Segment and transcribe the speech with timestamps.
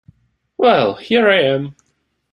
[0.57, 1.75] Well, here I am.